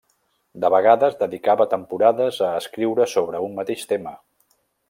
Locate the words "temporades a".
1.75-2.51